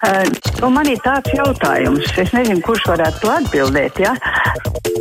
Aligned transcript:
Uh, 0.00 0.24
nu, 0.62 0.70
man 0.72 0.88
ir 0.88 1.00
tāds 1.04 1.28
jautājums, 1.36 2.06
es 2.22 2.32
nezinu, 2.32 2.62
kurš 2.64 2.86
varētu 2.88 3.20
to 3.20 3.34
atbildēt. 3.34 4.00
Ja? 4.00 4.14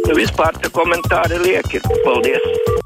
Nu, 0.10 0.18
vispār 0.18 0.60
tie 0.60 0.74
komentāri 0.76 1.40
lieki. 1.46 1.80
Paldies! 2.04 2.79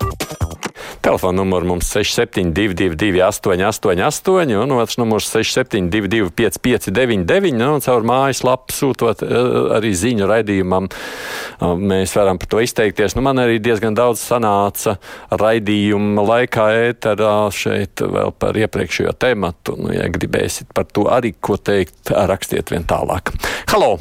Telefona 1.04 1.42
numurs 1.42 1.68
mums 1.68 1.88
6722, 1.92 3.20
888, 3.22 4.56
un 4.56 4.72
otrs 4.72 4.98
numurs 4.98 5.26
6722, 5.28 6.30
559, 6.32 7.52
nu, 7.60 7.74
un 7.76 7.84
caur 7.84 8.06
mājaslapu 8.08 8.72
sūtot 8.72 9.26
eh, 9.26 9.34
arī 9.76 9.92
ziņu 10.00 10.30
raidījumam. 10.32 10.88
Eh, 10.88 11.76
mēs 11.92 12.16
varam 12.16 12.40
par 12.40 12.54
to 12.54 12.64
izteikties. 12.64 13.18
Nu, 13.18 13.26
man 13.28 13.44
arī 13.44 13.60
diezgan 13.60 14.00
daudz 14.00 14.24
sanāca 14.24 14.96
raidījuma 15.44 16.24
laikā 16.24 16.70
ēterā 16.88 17.36
šeit 17.52 18.00
vēl 18.00 18.32
par 18.40 18.64
iepriekšējo 18.64 19.18
tematu. 19.20 19.76
Nu, 19.84 19.92
ja 19.92 20.08
gribēsiet 20.08 20.72
par 20.72 20.88
to 20.88 21.10
arī 21.12 21.36
ko 21.36 21.60
teikt, 21.60 22.16
rakstiet 22.16 22.72
vien 22.72 22.88
tālāk. 22.88 23.36
Halo! 23.76 23.98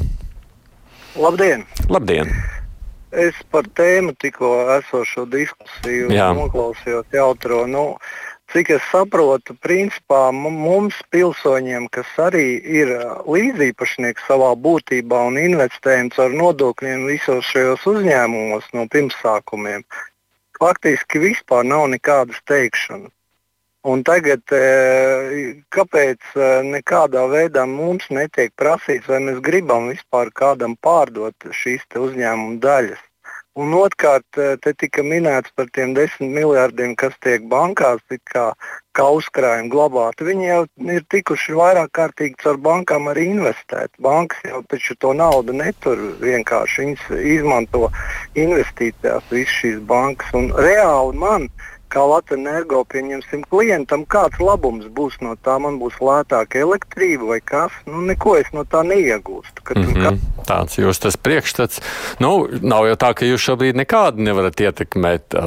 Labdien! 1.19 1.67
Labdien! 1.91 2.31
Es 3.13 3.37
par 3.53 3.67
tēmu 3.77 4.15
tikko 4.17 4.49
esošo 4.73 5.27
diskusiju 5.29 6.09
Jā. 6.09 6.31
noklausījos 6.33 7.05
jautro. 7.13 7.59
Nu, 7.69 7.83
cik 8.49 8.71
es 8.73 8.87
saprotu, 8.89 9.53
principā 9.61 10.31
mums 10.33 10.97
pilsoņiem, 11.13 11.85
kas 11.93 12.09
arī 12.17 12.57
ir 12.81 12.89
līdzīpašnieki 13.29 14.25
savā 14.25 14.49
būtībā 14.65 15.21
un 15.29 15.37
investējam 15.37 16.09
caur 16.15 16.33
nodokļiem 16.41 17.05
visos 17.11 17.45
šajos 17.53 17.85
uzņēmumos 17.93 18.71
no 18.73 18.87
pirmsākumiem, 18.89 19.85
faktiski 20.57 21.21
vispār 21.21 21.69
nav 21.69 21.85
nekādas 21.93 22.41
teikšanas. 22.49 23.13
Un 23.83 23.99
tagad, 24.07 24.47
e, 24.55 25.63
kāpēc 25.75 26.35
e, 26.39 26.45
nekādā 26.63 27.25
veidā 27.27 27.65
mums 27.67 28.05
netiek 28.15 28.53
prasīts, 28.55 29.09
vai 29.11 29.19
mēs 29.25 29.41
gribam 29.43 29.89
vispār 29.91 30.31
kādam 30.31 30.77
pārdot 30.79 31.51
šīs 31.51 31.83
uzņēmuma 31.91 32.61
daļas? 32.63 33.01
Un 33.59 33.75
otrkārt, 33.77 34.39
e, 34.39 34.55
te 34.63 34.71
tika 34.73 35.03
minēts 35.03 35.51
par 35.53 35.67
tiem 35.75 35.91
desmit 35.97 36.31
miljardiem, 36.31 36.95
kas 36.95 37.19
tiek 37.21 37.43
bankās 37.51 37.99
kā, 38.31 38.45
kā 38.95 39.09
uzkrājumi 39.17 39.69
glabāti. 39.75 40.29
Viņi 40.31 40.47
jau 40.47 40.63
ir 40.95 41.03
tikuši 41.11 41.59
vairāk 41.59 41.91
kārtīgi 41.99 42.39
caur 42.39 42.57
bankām 42.63 43.11
arī 43.11 43.27
investēt. 43.33 43.91
Bankas 43.99 44.39
jau 44.47 44.63
taču 44.71 44.95
to 44.95 45.11
naudu 45.11 45.53
netur 45.59 46.01
vienkārši. 46.23 46.87
Viņas 46.87 47.05
izmanto 47.35 47.91
investīcijās 48.33 49.27
visas 49.29 49.59
šīs 49.59 49.83
bankas. 49.91 50.31
Un 50.39 50.49
reāli 50.55 51.19
man 51.27 51.51
kā 51.93 52.03
Latvijas 52.09 52.41
energo 52.41 52.81
pieņemsim 52.89 53.43
klientam, 53.51 54.05
kāds 54.09 54.39
labums 54.41 54.87
būs 54.97 55.19
no 55.21 55.35
tā. 55.45 55.59
Man 55.63 55.77
būs 55.81 55.99
lētāka 56.03 56.61
elektrība 56.63 57.29
vai 57.33 57.39
kas. 57.45 57.75
Nu, 57.87 58.01
neko 58.07 58.35
es 58.39 58.49
no 58.55 58.65
tā 58.67 58.81
neiegūstu. 58.87 59.63
Mm 59.75 59.93
-hmm. 59.93 60.19
Tāds 60.47 60.79
jūs 60.79 60.99
tas 60.99 61.17
priekšstats. 61.17 61.81
Nu, 62.19 62.47
nav 62.61 62.87
jau 62.87 62.95
tā, 62.95 63.13
ka 63.13 63.25
jūs 63.25 63.45
šobrīd 63.45 63.79
nekādu 63.79 64.25
nevarat 64.25 64.59
ietekmēt. 64.59 65.37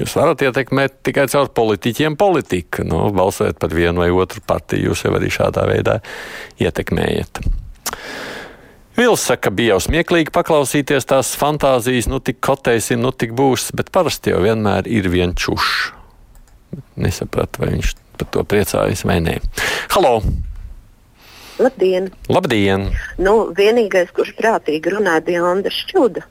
Jūs 0.00 0.16
varat 0.16 0.42
ietekmēt 0.42 1.02
tikai 1.02 1.26
caur 1.28 1.48
politiķiem 1.48 2.16
politiku. 2.16 2.84
Nu, 2.84 3.10
balsojot 3.12 3.58
par 3.58 3.74
vienu 3.74 4.00
vai 4.00 4.10
otru 4.10 4.40
partiju, 4.46 4.90
jūs 4.90 5.04
jau 5.04 5.14
arī 5.14 5.28
šādā 5.28 5.66
veidā 5.68 6.00
ietekmējat. 6.58 7.40
Vils 8.96 9.26
saka, 9.28 9.50
bija 9.52 9.74
jau 9.74 9.82
smieklīgi 9.84 10.32
paklausīties 10.32 11.04
tās 11.04 11.34
fantāzijas, 11.36 12.06
nu 12.08 12.16
tik 12.24 12.38
kotēsim, 12.40 13.02
nu 13.04 13.10
tik 13.12 13.34
būs, 13.36 13.68
bet 13.76 13.90
parasti 13.92 14.32
jau 14.32 14.38
vienmēr 14.40 14.88
ir 14.88 15.10
viens 15.12 15.36
čušs. 15.36 15.90
Nesapratu, 17.04 17.60
vai 17.60 17.74
viņš 17.74 17.92
par 18.16 18.30
to 18.32 18.44
priecājas 18.48 19.04
vai 19.04 19.18
nē. 19.20 19.34
Halo! 19.92 20.14
Labdien! 21.60 22.08
Labdien. 22.32 22.88
Nu, 23.20 23.36
vienīgais, 23.56 24.08
kurš 24.16 24.32
prātīgi 24.40 24.96
runā, 24.96 25.20
bija 25.28 25.44
Andris 25.44 25.84
Čuda. 25.92 26.24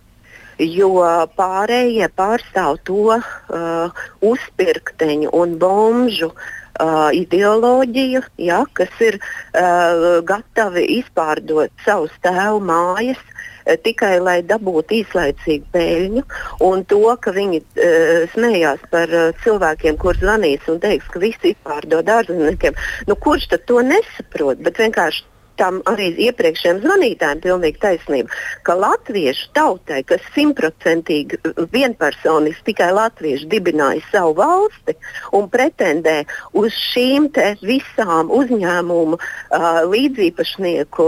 Jo 0.57 0.89
pārējie 1.37 2.09
pārstāv 2.17 2.81
to 2.87 3.19
uh, 3.19 4.05
uzpirkteņu 4.25 5.33
un 5.37 5.57
bombžu 5.61 6.31
uh, 6.31 6.51
uh, 6.79 7.09
ideoloģiju, 7.15 8.21
ja, 8.41 8.63
kas 8.77 8.91
ir 9.03 9.19
uh, 9.19 10.21
gatavi 10.25 10.85
izpārdot 10.99 11.73
savus 11.85 12.13
tēvu 12.25 12.61
mājas 12.65 13.21
uh, 13.21 13.75
tikai 13.85 14.17
lai 14.23 14.39
dabūtu 14.45 14.99
īslaicīgu 15.01 15.69
peļņu, 15.75 16.25
un 16.65 16.83
to, 16.89 17.03
ka 17.21 17.35
viņi 17.35 17.61
uh, 17.61 18.25
smējās 18.33 18.83
par 18.91 19.13
uh, 19.13 19.29
cilvēkiem, 19.43 19.99
kuriem 20.01 20.23
zvanīs 20.25 20.67
un 20.71 20.81
teiks, 20.83 21.07
ka 21.11 21.21
visi 21.23 21.53
izpārdod 21.53 22.09
ārzemniekiem. 22.17 22.77
Nu, 23.09 23.17
kurš 23.19 23.49
to 23.67 23.81
nesaprot? 23.85 24.61
Bet 24.63 24.79
vienkārši 24.81 25.25
tam 25.59 25.81
arī 25.89 26.09
iepriekšējiem 26.27 26.81
zvanītājiem 26.83 27.41
pilnīgi 27.43 27.81
taisnība, 27.83 28.39
ka 28.67 28.75
latviešu 28.79 29.49
tautai, 29.55 30.01
kas 30.07 30.23
simtprocentīgi 30.35 31.39
vienpersoniski 31.73 32.71
tikai 32.71 32.91
latvieši 32.95 33.49
dibināja 33.51 34.03
savu 34.11 34.35
valsti 34.39 34.97
un 35.35 35.49
pretendē 35.51 36.21
uz 36.53 36.75
šīm 36.91 37.29
visām 37.65 38.31
uzņēmumu 38.33 39.17
uh, 39.17 39.81
līdzīpašnieku 39.89 41.07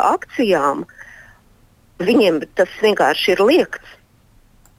akcijām, 0.00 0.84
viņiem 2.02 2.42
tas 2.58 2.72
vienkārši 2.82 3.34
ir 3.36 3.44
liekts. 3.52 3.96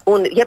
Un, 0.06 0.28
ja 0.36 0.46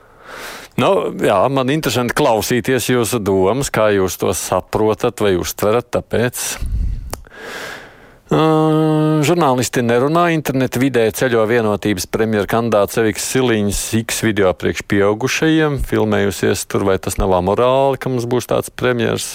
Nu, 0.79 1.09
jā, 1.25 1.39
man 1.51 1.73
interesanti 1.75 2.15
klausīties 2.15 2.87
jūsu 2.93 3.19
domas, 3.19 3.67
kā 3.75 3.89
jūs 3.97 4.15
to 4.21 4.31
saprotat 4.37 5.19
vai 5.25 5.33
uztverat. 5.35 5.89
Tāpēc 5.97 6.45
Uh, 8.28 9.22
žurnālisti 9.25 9.81
nerunā. 9.81 10.27
Interneta 10.37 10.81
vidē 10.83 11.06
ceļo 11.16 11.47
vienotības 11.49 12.05
premjeras 12.12 12.50
kandidāts 12.50 12.99
Eviks 13.00 13.25
Siliņš 13.33 13.78
X 14.03 14.21
video 14.27 14.50
priekš 14.53 14.83
pieaugušajiem, 14.84 15.78
filmējusies 15.89 16.67
tur, 16.69 16.84
vai 16.84 16.99
tas 17.00 17.17
nav 17.17 17.33
amorāli, 17.38 17.97
ka 17.97 18.12
mums 18.12 18.28
būs 18.28 18.50
tāds 18.53 18.69
premjeras. 18.69 19.31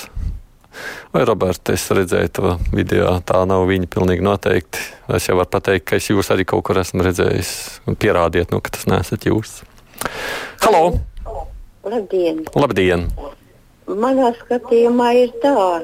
Vai, 1.14 1.26
Roberta, 1.26 1.74
es 1.74 1.88
redzēju 1.90 2.34
to 2.38 2.54
video, 2.74 3.16
tā 3.26 3.42
nav 3.50 3.66
viņa 3.70 3.90
pilnīgi 3.94 4.26
noteikti. 4.26 4.86
Es 5.18 5.26
jau 5.30 5.40
varu 5.42 5.50
pateikt, 5.58 5.90
ka 5.90 5.98
es 5.98 6.14
jūs 6.14 6.30
arī 6.34 6.46
kaut 6.50 6.62
kur 6.70 6.78
esmu 6.82 7.06
redzējis. 7.06 7.54
Pierādiet, 7.98 8.54
nu, 8.54 8.62
ka 8.62 8.78
tas 8.78 8.86
nesat 8.90 9.26
jūs. 9.26 9.64
Halo! 10.62 11.00
Labdien! 11.82 12.46
Labdien. 12.54 13.10
Manā 13.88 14.30
skatījumā 14.38 15.10
ir 15.20 15.32
tā, 15.44 15.84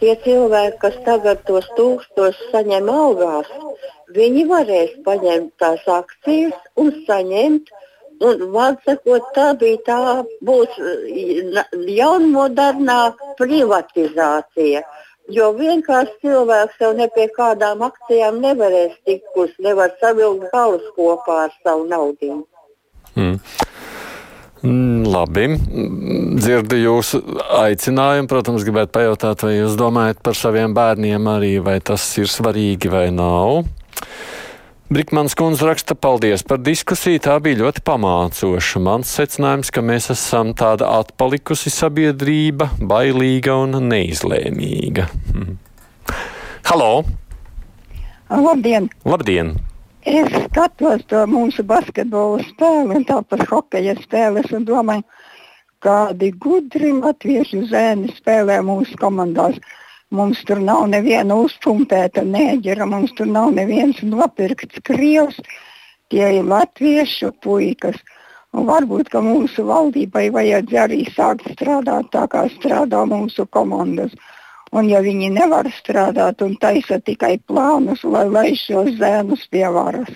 tie 0.00 0.14
cilvēki, 0.24 0.78
kas 0.80 0.94
tagad 1.04 1.42
tos 1.48 1.66
tūkstošus 1.76 2.52
saņem 2.52 2.88
algās, 2.88 3.50
viņi 4.16 4.44
varēs 4.48 4.94
paņemt 5.04 5.52
tās 5.60 5.84
akcijas 5.84 6.56
un 6.76 6.92
saņemt. 7.08 7.74
Un, 8.24 8.46
man 8.48 8.78
sakot, 8.86 9.26
tā 9.36 9.50
bija 9.60 9.76
tā, 9.84 9.98
būs 10.40 10.78
jaunmodernā 11.98 13.00
privatizācija. 13.36 14.80
Jo 15.28 15.50
vienkārši 15.58 16.22
cilvēks 16.24 16.80
jau 16.80 16.92
ne 16.96 17.10
pie 17.12 17.26
kādām 17.36 17.84
akcijām 17.84 18.40
nevarēs 18.40 18.96
tikt, 19.04 19.26
kurš 19.34 19.52
nevar 19.60 19.92
savilkt 20.00 20.48
galus 20.54 20.88
kopā 20.96 21.42
ar 21.44 21.56
savu 21.60 21.84
naudu. 21.90 22.46
Mm. 23.16 23.36
Mm, 24.64 25.04
labi, 25.12 25.50
dzirdu 26.40 26.78
jūsu 26.80 27.20
aicinājumu. 27.60 28.28
Protams, 28.30 28.64
gribētu 28.64 28.94
pajautāt, 28.96 29.44
vai 29.44 29.58
jūs 29.58 29.76
domājat 29.76 30.22
par 30.24 30.38
saviem 30.38 30.72
bērniem 30.76 31.28
arī, 31.28 31.56
vai 31.60 31.76
tas 31.84 32.06
ir 32.16 32.30
svarīgi 32.32 32.88
vai 32.92 33.10
nav. 33.12 33.66
Brikmans 34.86 35.34
kundze 35.34 35.66
raksta, 35.66 35.96
paldies 35.98 36.44
par 36.46 36.60
diskusiju, 36.62 37.18
tā 37.18 37.36
bija 37.42 37.58
ļoti 37.64 37.82
pamācoša. 37.84 38.82
Mans 38.86 39.12
secinājums, 39.18 39.72
ka 39.74 39.82
mēs 39.82 40.12
esam 40.14 40.54
tāda 40.56 40.88
atpalikusi 41.02 41.74
sabiedrība, 41.74 42.70
bailīga 42.78 43.58
un 43.66 43.80
neizlēmīga. 43.90 45.10
Halo! 46.70 46.92
Labdien! 48.30 48.88
Labdien! 49.04 49.56
Es 50.06 50.28
skatos 50.44 51.00
to 51.10 51.24
mūsu 51.26 51.64
basketbola 51.66 52.44
spēli 52.46 52.94
un 53.00 53.04
tāpat 53.08 53.40
hokeja 53.50 53.96
spēles 53.98 54.52
un 54.54 54.62
domāju, 54.68 55.02
kādi 55.82 56.28
gudri 56.44 56.92
latviešu 56.94 57.64
zēni 57.72 58.12
spēlē 58.14 58.60
mūsu 58.68 58.94
komandās. 59.00 59.58
Mums 60.14 60.44
tur 60.46 60.60
nav 60.62 60.84
neviena 60.92 61.34
uzpumpēta 61.42 62.22
nēģera, 62.22 62.86
mums 62.86 63.16
tur 63.18 63.26
nav 63.26 63.50
neviens 63.56 63.98
nopirkts 64.06 64.78
krievs. 64.86 65.42
Tie 66.14 66.22
ir 66.38 66.46
latviešu 66.54 67.32
puikas. 67.42 67.98
Un 68.54 68.70
varbūt 68.70 69.10
mūsu 69.10 69.66
valdībai 69.66 70.28
vajadzēja 70.30 70.86
arī 70.86 71.02
sākt 71.16 71.50
strādāt 71.56 72.12
tā, 72.14 72.28
kā 72.30 72.46
strādā 72.54 73.02
mūsu 73.10 73.50
komandas. 73.50 74.14
Un 74.76 74.90
ja 74.90 75.00
viņi 75.04 75.30
nevar 75.32 75.68
strādāt 75.72 76.42
un 76.44 76.56
taisa 76.60 76.98
tikai 77.00 77.36
plānus, 77.48 78.02
lai 78.04 78.26
laiž 78.28 78.66
šos 78.68 78.90
zēnus 78.98 79.46
pie 79.52 79.64
varas, 79.72 80.10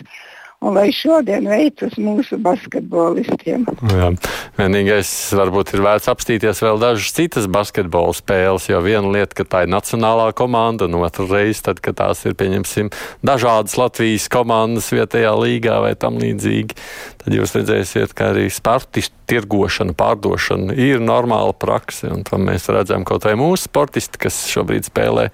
un 0.61 0.77
lai 0.77 0.91
šodien 0.93 1.47
veicas 1.49 1.95
mūsu 1.97 2.37
basketbolistiem. 2.45 3.65
Jā. 3.89 4.11
Vienīgais 4.59 5.09
varbūt 5.39 5.73
ir 5.73 5.85
vērts 5.87 6.11
apstīties 6.13 6.61
vēl 6.61 6.81
dažas 6.83 7.15
citas 7.17 7.47
basketbola 7.51 8.13
spēles, 8.17 8.69
jo 8.69 8.81
viena 8.85 9.09
lieta, 9.09 9.39
ka 9.39 9.47
tā 9.49 9.63
ir 9.65 9.73
nacionālā 9.73 10.29
komanda, 10.37 10.85
un 10.85 10.99
otra 11.01 11.25
reize, 11.31 11.63
tad, 11.65 11.81
kad 11.85 11.97
tās 12.03 12.27
ir, 12.29 12.37
pieņemsim, 12.37 12.93
dažādas 13.25 13.79
Latvijas 13.81 14.29
komandas 14.33 14.91
vietējā 14.93 15.33
līgā 15.41 15.79
vai 15.87 15.95
tam 15.97 16.21
līdzīgi, 16.21 16.77
tad 17.25 17.39
jūs 17.39 17.57
redzēsiet, 17.57 18.13
ka 18.17 18.35
arī 18.35 18.51
sportistu 18.53 19.17
tirgošana, 19.31 19.97
pārdošana 19.97 20.77
ir 20.77 21.01
normāla 21.01 21.57
prakse, 21.57 22.11
un 22.13 22.27
to 22.27 22.37
mēs 22.43 22.69
redzam 22.69 23.07
kaut 23.09 23.25
vai 23.25 23.37
mūsu 23.39 23.71
sportisti, 23.71 24.21
kas 24.27 24.43
šobrīd 24.51 24.91
spēlē 24.91 25.31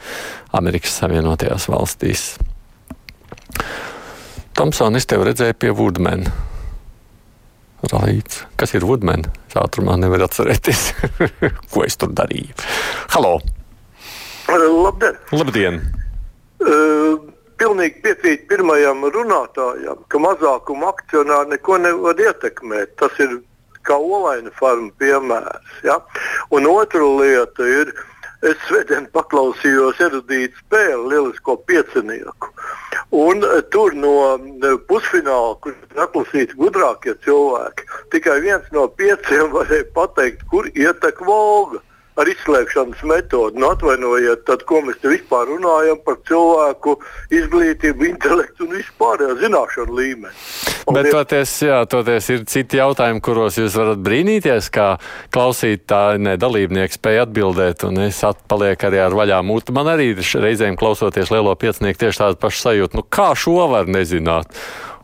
Amerikas 0.55 1.01
Savienotajās 1.01 1.67
valstīs. 1.73 2.29
Tomsona, 4.57 4.97
es 4.97 5.05
tevi 5.05 5.27
redzēju 5.29 5.55
pie 5.61 5.71
Woodmana. 5.77 6.31
Ralīts. 7.93 8.47
Kas 8.57 8.73
ir 8.73 8.87
Woodmana? 8.89 9.29
Ātrumā 9.57 9.99
nevaru 10.01 10.25
atcerēties, 10.25 10.81
ko 11.73 11.83
es 11.85 11.97
tur 12.01 12.15
darīju. 12.17 12.57
Halo! 13.13 13.35
Labdien! 14.49 15.19
Labdien. 15.37 15.77
Uh, 16.65 17.19
pilnīgi 17.61 18.01
piekrīt 18.07 18.47
pirmajam 18.49 19.05
runātājam, 19.13 20.01
ka 20.09 20.21
mazākuma 20.25 20.89
akcionāri 20.95 21.53
neko 21.53 21.77
nevar 21.85 22.25
ietekmēt. 22.25 22.97
Tas 23.01 23.21
ir 23.21 23.39
kā 23.85 24.01
olaina 24.01 24.53
farma 24.57 24.89
piemērs. 25.01 25.81
Ja? 25.85 26.01
Un 26.57 26.69
otra 26.73 27.05
lieta 27.21 27.69
ir, 27.83 27.93
es 28.41 28.57
svētdien 28.71 29.11
paklausījos 29.13 30.01
erudītu 30.09 30.65
spēli, 30.65 31.13
lielisko 31.13 31.61
piecinieku. 31.69 32.56
Un 33.11 33.43
eh, 33.45 33.63
tur 33.71 33.95
no 33.95 34.13
eh, 34.35 34.79
pusfināla, 34.91 35.55
kur 35.63 35.75
atlasīti 36.03 36.59
gudrākie 36.59 37.15
cilvēki, 37.23 37.87
tikai 38.11 38.41
viens 38.43 38.67
no 38.75 38.89
pieciem 38.89 39.53
varēja 39.55 39.87
pateikt, 39.95 40.43
kur 40.51 40.67
ietek 40.75 41.23
Volga 41.23 41.83
ar 42.17 42.31
izslēgšanas 42.31 43.03
metodi. 43.09 43.61
Nu, 43.61 43.71
atvainojiet, 43.75 44.45
tad, 44.49 44.65
ko 44.69 44.81
mēs 44.87 44.99
te 45.03 45.11
vispār 45.13 45.51
runājam 45.51 46.01
par 46.05 46.19
cilvēku 46.29 46.97
izglītību, 47.35 48.09
intelektu 48.09 48.67
un 48.67 48.77
vispārējo 48.79 49.37
zināšanu 49.43 49.99
līmeni. 49.99 50.33
Bet 50.97 51.11
toties, 51.13 51.53
jā, 51.67 51.83
toties 51.91 52.31
ir 52.33 52.45
citi 52.49 52.81
jautājumi, 52.81 53.23
kuros 53.25 53.59
jūs 53.59 53.77
varat 53.77 54.03
brīnīties, 54.07 54.71
kā 54.73 54.89
klausītāji, 55.35 56.23
ne 56.29 56.37
dalībnieki 56.41 56.97
spēja 56.97 57.27
atbildēt, 57.27 57.85
un 57.89 58.07
es 58.07 58.23
atpalieku 58.27 58.89
arī 58.89 59.03
ar 59.05 59.17
vaļā 59.19 59.43
mūtu. 59.47 59.77
Man 59.77 59.91
arī 59.93 60.13
reizēm 60.17 60.79
klausoties 60.81 61.33
lielo 61.35 61.55
piecinieku 61.59 62.07
tieši 62.07 62.23
tādu 62.23 62.41
pašu 62.41 62.69
sajūtu, 62.69 63.01
nu 63.01 63.07
kā 63.07 63.33
šo 63.37 63.67
var 63.73 63.91
nezināt? 63.91 64.53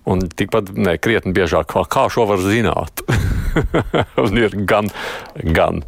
Un 0.09 0.25
tikpat, 0.27 0.73
ne, 0.75 0.97
krietni 0.99 1.31
biežāk, 1.37 1.69
kā, 1.71 1.85
kā 1.87 2.09
šo 2.11 2.25
var 2.27 2.41
zināt. 2.43 3.05
un 4.23 4.39
ir 4.41 4.57
gan, 4.67 4.91
gan. 5.55 5.85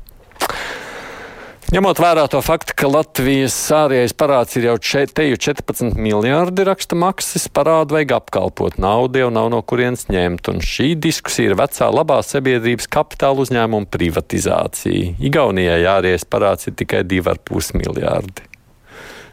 Ņemot 1.74 1.98
vērā 1.98 2.28
to 2.30 2.38
faktu, 2.38 2.70
ka 2.78 2.86
Latvijas 2.86 3.54
ārējais 3.74 4.12
parāds 4.14 4.54
ir 4.54 4.68
jau 4.68 4.74
šeit, 4.78 5.10
te 5.10 5.24
jau 5.26 5.38
14 5.48 5.96
miljārdi 5.98 6.62
raksta 6.68 6.94
maksas, 6.94 7.48
parādu 7.50 7.96
vajag 7.96 8.12
apkalpot, 8.14 8.76
naudu 8.78 9.18
jau 9.18 9.30
nav 9.34 9.48
no 9.50 9.58
kurienes 9.58 10.04
ņemt, 10.06 10.52
un 10.52 10.60
šī 10.62 10.92
diskusija 11.02 11.50
ir 11.50 11.56
vecā 11.58 11.88
labā 11.90 12.20
sabiedrības 12.22 12.86
kapitāla 12.94 13.42
uzņēmuma 13.42 13.90
privatizācija. 13.90 15.16
Igaunijai 15.18 15.80
ārējais 15.96 16.22
parāds 16.30 16.70
ir 16.70 16.76
tikai 16.78 17.00
2,5 17.10 17.74
miljārdi. 17.80 18.44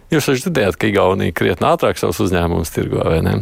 Jūs 0.10 0.30
taču 0.32 0.48
dzirdējāt, 0.48 0.80
ka 0.82 0.90
Igaunija 0.90 1.36
krietni 1.38 1.68
ātrāk 1.70 2.02
savus 2.02 2.24
uzņēmumus 2.26 2.74
tirgo, 2.74 3.04
vai 3.06 3.20
ne? 3.22 3.36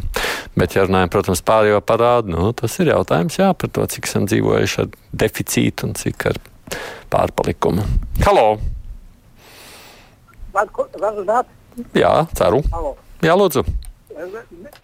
Bet, 0.59 0.75
ja 0.75 0.83
runājam, 0.83 1.13
protams, 1.13 1.43
pārējo 1.47 1.79
parādu, 1.87 2.33
nu, 2.35 2.49
tas 2.51 2.75
ir 2.83 2.91
jautājums 2.91 3.39
jā, 3.39 3.47
par 3.55 3.71
to, 3.71 3.87
cik 3.95 4.11
esam 4.11 4.27
dzīvojuši 4.27 4.83
ar 4.83 4.91
deficītu 5.23 5.87
un 5.87 5.95
cik 6.03 6.27
ar 6.33 6.41
pārpalikumu. 7.15 7.87
Halo! 8.27 8.49
Var 10.53 10.69
runāt? 11.15 11.47
Jā, 11.93 12.25
ceru. 12.33 12.61
Halo. 12.73 12.95
Jā, 13.21 13.35
lūdzu. 13.37 13.63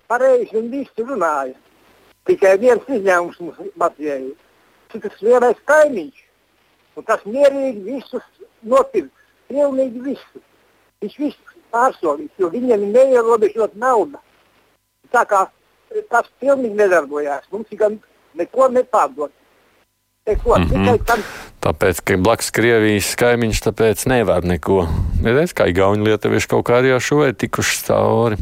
Pareizi 0.08 0.54
viņi 0.54 0.70
visi 0.70 1.06
runāja. 1.06 1.56
Tikai 2.30 2.56
viens 2.62 2.86
izņēmums 2.90 3.40
mums 3.42 3.74
Latvijai. 3.82 4.36
Tas 4.94 5.22
lielais 5.26 5.58
kaimiņš. 5.66 6.22
Un 6.96 7.08
tas 7.10 7.26
mierīgi 7.26 7.82
visus 7.84 8.28
nopirks. 8.62 9.12
Pilnīgi 9.50 10.02
visu. 10.06 10.42
Viņš 11.04 11.18
visu 11.22 11.58
pārsolīs, 11.74 12.32
jo 12.40 12.50
viņiem 12.54 12.86
ir 12.88 12.94
neierobežot 12.96 13.76
nauda. 13.78 14.22
Tā 15.14 15.26
kā 15.30 15.44
tas 16.10 16.30
pilnīgi 16.42 16.78
nedarbojās. 16.78 17.50
Mums 17.52 17.74
ir 17.74 17.82
gan 17.82 17.98
neko 18.38 18.70
nepārdot. 18.74 19.34
Neko, 20.26 20.58
mm 20.58 20.66
-hmm. 20.66 21.06
tam... 21.06 21.20
Tāpēc, 21.62 22.00
ka 22.02 22.16
blakus 22.18 22.48
Krievijas 22.50 23.12
kaimiņš, 23.16 23.60
tāpēc 23.62 24.08
nevar 24.10 24.46
neko. 24.46 24.88
Redz, 25.24 25.54
kā 25.54 25.68
Igauni 25.70 26.02
lietuvieši 26.08 26.48
kaut 26.50 26.66
kā 26.66 26.80
arī 26.82 26.96
ar 26.96 27.02
šo 27.02 27.28
ir 27.28 27.36
tikuši 27.38 27.84
cauri. 27.86 28.38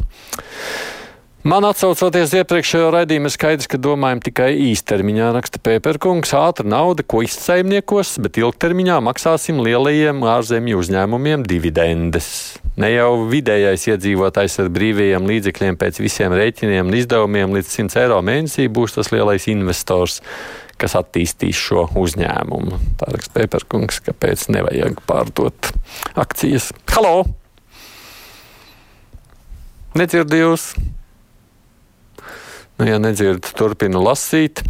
Man 1.44 1.64
atsaucoties 1.68 2.32
iepriekšējo 2.40 2.88
raidījumu, 2.88 3.28
ir 3.28 3.34
skaidrs, 3.36 3.68
ka 3.68 3.76
domājam 3.76 4.24
tikai 4.24 4.48
īstermiņā, 4.70 5.28
raksta 5.36 5.60
Pēperkungs, 5.60 6.32
ātra 6.32 6.64
nauda, 6.64 7.02
ko 7.02 7.20
izsaimniekos, 7.20 8.16
bet 8.16 8.40
ilgtermiņā 8.40 8.96
maksāsim 9.04 9.60
lielajiem 9.60 10.24
ārzemju 10.24 10.80
uzņēmumiem 10.80 11.44
dividendes. 11.44 12.56
Ne 12.80 12.94
jau 12.94 13.28
vidējais 13.28 13.88
iedzīvotājs 13.92 14.56
ar 14.64 14.72
brīvajiem 14.72 15.28
līdzekļiem 15.28 15.76
pēc 15.76 16.00
visiem 16.00 16.32
rēķiniem 16.32 16.88
un 16.88 16.96
izdevumiem 16.96 17.52
līdz 17.52 17.68
100 17.76 18.00
eiro 18.06 18.22
mēnesī 18.24 18.72
būs 18.72 18.96
tas 18.96 19.12
lielais 19.12 19.44
investors 19.52 20.22
kas 20.80 20.96
attīstīs 20.98 21.58
šo 21.58 21.86
uzņēmumu. 22.00 22.80
Tā 23.00 23.12
ir 23.14 23.30
Pēperkungs, 23.34 24.02
kāpēc 24.06 24.48
nevajag 24.54 25.00
pārdot 25.08 25.72
akcijas. 26.18 26.72
Halo! 26.94 27.24
Nedzirdu 29.94 30.40
jūs! 30.40 30.72
Nu, 32.74 32.86
ja 32.88 32.98
nedzirdu, 32.98 33.52
turpinu 33.54 34.02
lasīt. 34.02 34.64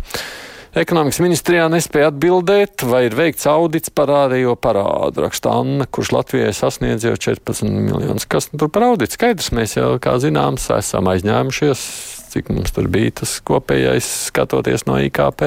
Ekonomikas 0.75 1.21
ministrijā 1.23 1.69
nespēja 1.71 2.11
atbildēt, 2.11 2.83
vai 2.91 3.05
ir 3.07 3.15
veikts 3.17 3.47
audits 3.49 3.93
par 3.95 4.11
ārējo 4.11 4.57
parādu. 4.59 5.23
Raksta 5.23 5.55
Anna, 5.55 5.87
kurš 5.87 6.11
Latvijai 6.17 6.51
sasniedz 6.57 7.07
jau 7.07 7.15
14 7.31 7.71
miljonus. 7.71 8.27
Kas 8.27 8.51
tur 8.51 8.69
par 8.75 8.89
auditu? 8.91 9.15
Skaidrs, 9.15 9.53
mēs 9.55 9.79
jau, 9.79 9.95
kā 10.03 10.19
zināms, 10.21 10.67
esam 10.75 11.09
aizņēmušies 11.15 11.87
cik 12.35 12.51
mums 12.51 12.75
tur 12.75 12.89
bija 12.91 13.15
tas 13.23 13.39
kopējais 13.47 14.09
skatoties 14.29 14.87
no 14.89 14.99
IKP. 15.03 15.47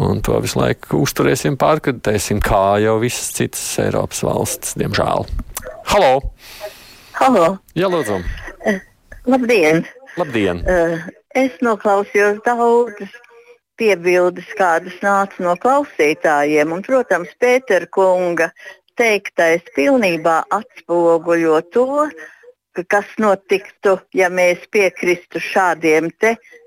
Un 0.00 0.22
to 0.24 0.38
visu 0.40 0.60
laiku 0.60 1.02
uzturēsim, 1.04 1.58
pārkritēsim, 1.60 2.38
kā 2.40 2.78
jau 2.80 2.96
visas 3.02 3.34
citas 3.36 3.64
Eiropas 3.82 4.22
valstis, 4.24 4.76
diemžēl. 4.80 5.26
Halo! 5.90 6.12
Halo! 7.18 7.46
Jā, 7.76 7.90
lūdzu! 7.92 8.20
Uh, 8.64 8.78
labdien! 9.28 9.82
Labdien! 10.16 10.62
Uh, 10.64 11.02
es 11.36 11.58
noklausījos 11.64 12.40
daudzas 12.46 13.12
piebildes, 13.80 14.48
kādas 14.56 14.96
nāca 15.04 15.44
no 15.44 15.56
klausītājiem. 15.60 16.72
Un, 16.72 16.84
protams, 16.86 17.32
Pētera 17.42 17.88
kunga 17.92 18.50
teiktais 19.00 19.66
pilnībā 19.76 20.42
atspoguļo 20.54 21.60
to, 21.74 22.06
kas 22.88 23.08
notiktu, 23.18 23.98
ja 24.14 24.30
mēs 24.30 24.62
piekristu 24.72 25.42
šādiem 25.42 26.10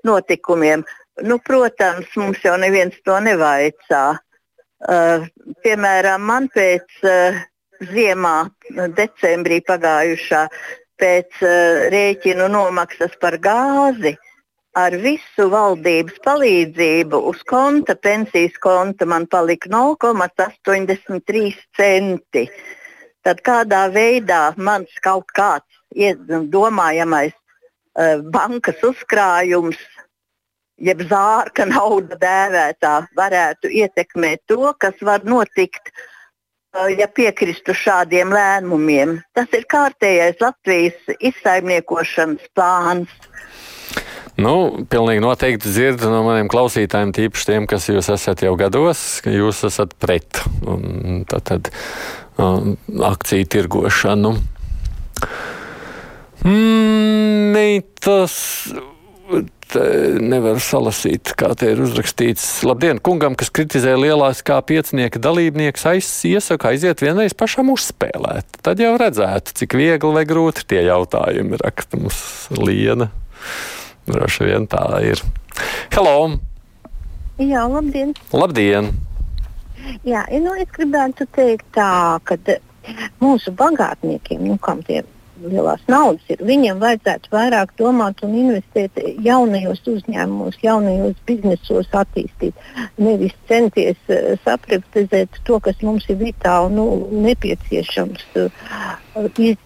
notikumiem. 0.04 0.84
Nu, 1.22 1.38
protams, 1.38 2.10
mums 2.16 2.42
jau 2.44 2.56
neviens 2.58 2.96
to 3.06 3.16
nevaicā. 3.22 4.04
Uh, 4.84 5.24
piemēram, 5.64 6.24
man 6.28 6.48
pēc 6.52 6.98
uh, 7.06 7.38
ziemā, 7.92 8.50
decembrī 8.98 9.62
pagājušā, 9.64 10.42
pēc 11.00 11.40
uh, 11.40 11.86
rēķinu 11.94 12.50
nomaksas 12.52 13.14
par 13.22 13.38
gāzi, 13.40 14.16
ar 14.74 14.96
visu 14.98 15.46
valdības 15.52 16.18
palīdzību 16.24 17.20
uz 17.30 17.42
konta, 17.48 17.94
pensijas 17.94 18.56
konta 18.62 19.06
man 19.06 19.28
palika 19.30 19.70
0,83 19.70 21.54
centi. 21.78 22.48
Tad 23.24 23.40
kādā 23.44 23.86
veidā 23.92 24.52
mans 24.56 24.92
kaut 25.04 25.30
kāds 25.36 25.80
domājamais 26.52 27.32
uh, 27.32 28.20
bankas 28.34 28.82
uzkrājums, 28.84 29.78
jeb 30.76 31.04
zārka 31.08 31.66
nauda 31.74 32.18
dēvētā, 32.20 32.96
varētu 33.16 33.70
ietekmēt 33.70 34.44
to, 34.50 34.74
kas 34.78 35.00
var 35.00 35.24
notikt, 35.24 35.92
uh, 36.74 36.90
ja 36.92 37.08
piekristu 37.08 37.76
šādiem 37.76 38.34
lēmumiem. 38.34 39.20
Tas 39.32 39.48
ir 39.56 39.64
kārtējais 39.70 40.42
Latvijas 40.44 41.16
izsaimniekošanas 41.20 42.52
plāns. 42.54 43.14
Nu, 44.34 44.84
pilnīgi 44.90 45.22
noteikti 45.22 45.70
dzirdu 45.70 46.08
no 46.10 46.24
maniem 46.26 46.48
klausītājiem, 46.50 47.12
tīpaši 47.14 47.46
tiem, 47.52 47.66
kas 47.70 47.86
jūs 47.86 48.08
esat 48.10 48.42
jau 48.42 48.56
gados, 48.58 49.20
ka 49.22 49.30
jūs 49.30 49.62
esat 49.68 49.94
pret 50.02 50.26
tad, 51.30 51.44
tad, 51.46 51.70
um, 51.70 52.23
akciju 52.38 53.46
tirgošanu. 53.54 54.34
Mm, 56.44 57.80
tas 58.04 58.34
nevaru 59.74 60.60
salasīt, 60.62 61.32
kā 61.38 61.50
te 61.58 61.70
ir 61.72 61.80
uzrakstīts. 61.82 62.62
Labdien, 62.66 63.00
kungam, 63.02 63.36
kas 63.38 63.50
kritizē 63.54 63.94
lielās 63.98 64.42
kā 64.46 64.60
piecinieka 64.66 65.22
dalībnieks, 65.22 65.86
aiz, 65.90 66.10
iesaka 66.28 66.70
aiziet 66.72 67.02
vienreiz 67.02 67.34
pašam 67.36 67.72
uzspēlēt. 67.74 68.60
Tad 68.64 68.82
jau 68.82 68.94
redzētu, 69.00 69.56
cik 69.60 69.78
viegli 69.78 70.12
vai 70.14 70.26
grūti 70.28 70.66
tie 70.70 70.84
jautājumi 70.86 71.60
raksta 71.62 72.00
mums 72.00 72.20
Liena. 72.54 73.10
Droši 74.06 74.50
vien 74.50 74.68
tā 74.70 74.84
ir. 75.06 75.22
Hello! 75.94 76.34
Jā, 77.40 77.64
labdien! 77.70 78.14
Labdien! 78.34 78.92
Jā, 80.04 80.24
nu, 80.40 80.54
es 80.60 80.70
gribētu 80.74 81.26
teikt 81.34 81.66
tā, 81.76 82.20
ka 82.24 82.38
mūsu 83.22 83.52
bagātniekiem, 83.56 84.44
nu, 84.48 84.58
kam 84.62 84.82
tie 84.86 85.02
lielās 85.42 85.82
naudas 85.90 86.22
ir, 86.30 86.42
viņiem 86.46 86.78
vajadzētu 86.82 87.32
vairāk 87.32 87.74
domāt 87.78 88.22
un 88.24 88.36
investēt 88.38 88.98
jaunajos 89.24 89.82
uzņēmumos, 89.90 90.60
jaunajos 90.62 91.18
biznesos, 91.26 91.90
attīstīt. 91.92 92.54
Nevis 93.02 93.34
centies 93.50 93.98
uh, 94.08 94.34
saprivatizēt 94.44 95.40
to, 95.48 95.58
kas 95.64 95.82
mums 95.82 96.06
ir 96.12 96.20
vitāli 96.22 96.74
nu, 96.76 96.86
nepieciešams 97.26 98.26
uh, 98.44 98.64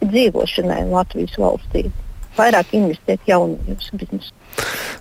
dzīvošanai 0.02 0.84
Latvijas 0.88 1.38
valstī. 1.40 1.88
Vairāk 2.38 2.74
investēt 2.78 3.24
jaunajos 3.26 3.90
biznesos. 3.98 4.34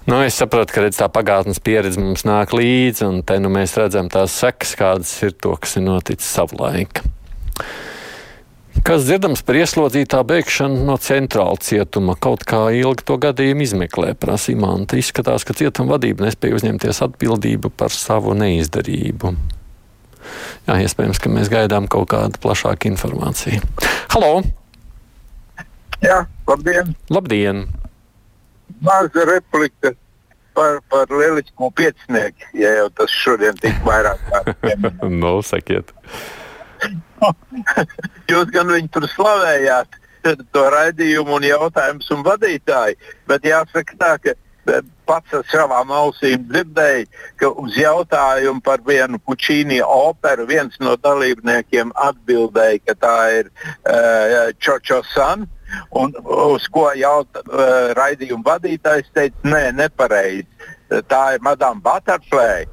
Nu, 0.07 0.19
es 0.23 0.37
saprotu, 0.37 0.73
ka 0.73 0.85
redz, 0.85 0.99
tā 0.99 1.09
pagātnes 1.11 1.59
pieredze 1.63 2.01
mums 2.01 2.23
nāk 2.27 2.53
līdzi, 2.55 3.05
un 3.07 3.21
te 3.27 3.37
nu, 3.41 3.51
mēs 3.53 3.75
redzam 3.79 4.09
tās 4.11 4.35
sekas, 4.37 4.75
kādas 4.79 5.11
ir 5.25 5.33
to, 5.37 5.55
kas 5.61 5.77
ir 5.79 5.85
noticis 5.87 6.29
savulaik. 6.37 7.03
Kas 8.87 9.03
dzirdams 9.03 9.41
par 9.43 9.57
ieslodzītā 9.59 10.21
bēgšanu 10.27 10.85
no 10.87 10.95
centrāla 11.01 11.57
cietuma? 11.59 12.13
Kaut 12.15 12.45
kā 12.47 12.67
ilgi 12.77 13.03
to 13.09 13.17
gadījumu 13.19 13.65
izmeklē, 13.65 14.13
prasa 14.15 14.53
Imants. 14.53 14.95
Izskatās, 14.95 15.43
ka 15.47 15.57
cietuma 15.57 15.97
vadība 15.97 16.27
nespēja 16.27 16.59
uzņemties 16.59 17.01
atbildību 17.07 17.73
par 17.75 17.91
savu 17.91 18.37
neizdarību. 18.37 19.33
Jā, 20.67 20.77
iespējams, 20.83 21.19
ka 21.23 21.33
mēs 21.33 21.51
gaidām 21.51 21.89
kaut 21.91 22.11
kādu 22.13 22.39
plašāku 22.43 22.91
informāciju. 22.93 23.63
Halo! 24.13 24.39
Jā, 26.03 26.23
labdien! 26.47 26.91
Labdien! 27.09 27.63
Maza 28.81 29.23
replika 29.25 29.93
par, 30.53 30.81
par 30.89 31.09
lielisko 31.09 31.71
piecinieku, 31.77 32.51
ja 32.57 32.73
jau 32.81 32.89
tas 32.99 33.13
šodien 33.23 33.57
tik 33.61 33.77
vairāk 33.85 34.21
kārt. 34.29 34.67
no, 35.23 35.39
sakiet! 35.45 35.93
Jūs 38.31 38.51
gan 38.53 38.69
viņu 38.69 38.91
tur 38.93 39.07
slavējāt, 39.09 39.97
to 40.53 40.67
raidījumu 40.73 41.39
un 41.39 41.47
jautājumus 41.47 42.11
un 42.13 42.21
vadītāju, 42.25 42.99
bet 43.29 43.47
jāsaka 43.47 43.97
tā, 43.97 44.11
ka 44.21 44.33
e, 44.35 44.81
pats 45.09 45.33
ar 45.33 45.45
savām 45.49 45.93
ausīm 45.95 46.45
dzirdēju, 46.51 47.09
ka 47.41 47.51
uz 47.63 47.77
jautājumu 47.79 48.61
par 48.65 48.83
vienu 48.85 49.17
pučīni 49.25 49.79
operu 49.81 50.45
viens 50.49 50.77
no 50.83 50.93
dalībniekiem 51.01 51.93
atbildēja, 52.09 52.81
ka 52.85 52.97
tā 53.01 53.17
ir 53.39 53.49
uh, 53.49 54.51
Čočo 54.59 55.01
San. 55.15 55.47
Un 55.99 56.13
uz 56.23 56.67
ko 56.71 56.89
jautā 56.97 57.43
uh, 57.43 57.93
raidījuma 57.97 58.53
vadītājs 58.53 59.09
teica, 59.15 59.47
nē, 59.47 59.63
nepareizi. 59.77 60.47
Tā 61.11 61.23
ir 61.35 61.43
Madame 61.43 61.83
Butterfly. 61.83 62.67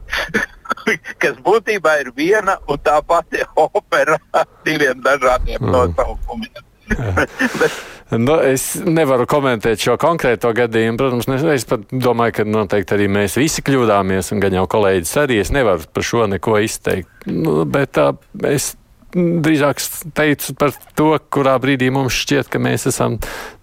kas 1.22 1.40
būtībā 1.44 1.98
ir 2.02 2.12
viena 2.16 2.58
un 2.70 2.78
tā 2.84 3.00
pati 3.06 3.42
opera 3.56 4.18
ar 4.32 4.46
diviem 4.66 5.02
dažādiem 5.04 5.60
mm. 5.60 5.74
nosaukumiem. 5.74 6.62
Nu, 8.14 8.34
es 8.44 8.76
nevaru 8.84 9.24
komentēt 9.26 9.80
šo 9.80 9.94
konkrēto 9.98 10.50
gadījumu. 10.54 10.98
Protams, 11.00 11.26
ne, 11.26 11.38
es 11.54 11.64
pat 11.66 11.86
domāju, 11.88 12.34
ka 12.36 12.44
noteikti 12.46 12.94
arī 12.94 13.08
mēs 13.10 13.38
visi 13.40 13.64
kļūdāmies, 13.64 14.28
un 14.34 14.42
gan 14.44 14.54
jau 14.58 14.66
kolēģis 14.70 15.14
arī. 15.24 15.40
Es 15.42 15.50
nevaru 15.54 15.88
par 15.90 16.06
šo 16.06 16.28
neko 16.30 16.60
izteikt. 16.62 17.08
Nu, 17.26 17.62
bet 17.64 17.94
tā, 17.96 18.10
es 18.46 18.74
drīzāk 19.14 19.80
teicu 20.16 20.54
par 20.58 20.74
to, 20.98 21.14
kurā 21.32 21.54
brīdī 21.62 21.90
mums 21.94 22.16
šķiet, 22.24 22.50
ka 22.52 22.60
mēs 22.62 22.88
esam 22.90 23.18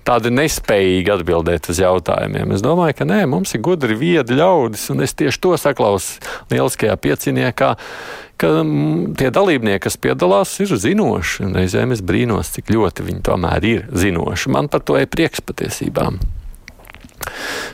tādi 0.07 0.31
nespējīgi 0.33 1.13
atbildēt 1.13 1.69
uz 1.71 1.81
jautājumiem. 1.83 2.55
Es 2.55 2.63
domāju, 2.65 2.97
ka 3.01 3.07
nē, 3.07 3.21
mums 3.29 3.53
ir 3.55 3.63
gudri, 3.65 3.97
viedi 3.97 4.39
ļaudis, 4.39 4.87
un 4.93 5.05
es 5.05 5.13
tieši 5.17 5.41
to 5.43 5.53
saklausu 5.61 6.21
lieliskajā 6.51 6.97
pieciniekā, 7.03 7.71
ka 8.41 8.51
tie 9.19 9.29
dalībnieki, 9.33 9.83
kas 9.85 9.99
piedalās, 10.01 10.55
ir 10.63 10.73
zinoši, 10.73 11.51
reizēm 11.53 11.93
es 11.93 12.01
brīnos, 12.05 12.55
cik 12.55 12.73
ļoti 12.73 13.09
viņi 13.11 13.25
tomēr 13.27 13.67
ir 13.69 13.89
zinoši. 13.93 14.53
Man 14.55 14.71
par 14.71 14.85
to 14.87 14.97
ir 14.97 15.11
prieks 15.11 15.43
patiesībā. 15.45 16.09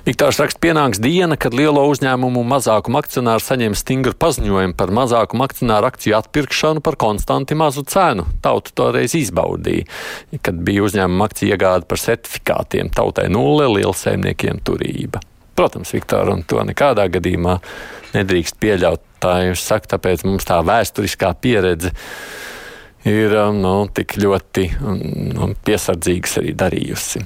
Viktārs 0.08 0.40
raksta, 0.40 0.62
pienāks 0.64 1.02
diena, 1.04 1.36
kad 1.40 1.56
lielo 1.58 1.84
uzņēmumu 1.92 2.44
mazākuma 2.48 3.02
akcionāri 3.04 3.44
saņems 3.44 3.84
stingru 3.84 4.14
paziņojumu 4.20 4.76
par 4.80 4.94
mazākuma 4.96 5.48
akcionāru 5.50 5.90
akciju 5.90 6.18
atpirkšanu 6.20 6.84
par 6.86 6.98
konstanti 7.00 7.58
mazu 7.60 7.84
cenu. 7.88 8.28
Tauta 8.44 8.74
toreiz 8.78 9.16
izbaudīja, 9.20 9.88
kad 10.46 10.62
bija 10.68 10.86
uzņēmuma 10.88 11.28
akciju 11.28 11.56
iegāde 11.56 11.90
par 11.90 12.02
certifikātiem. 12.02 12.92
Tautai 12.96 13.28
nulle, 13.34 13.68
lielsaimniekiem 13.78 14.64
turība. 14.68 15.24
Protams, 15.58 15.92
Viktor, 15.96 16.30
un 16.30 16.44
to 16.46 16.62
nekādā 16.62 17.08
gadījumā 17.10 17.58
nedrīkst 18.14 18.60
pieļaut. 18.62 19.04
Tā 19.18 19.40
jūs 19.48 19.64
sakat, 19.66 19.96
tāpēc 19.96 20.22
mums 20.28 20.46
tā 20.46 20.60
vēsturiskā 20.62 21.32
pieredze 21.42 21.90
ir 23.10 23.34
nu, 23.58 23.74
tik 23.94 24.18
ļoti 24.22 24.68
nu, 25.34 25.50
piesardzīgas 25.66 26.38
arī 26.42 26.54
darījusi. 26.58 27.24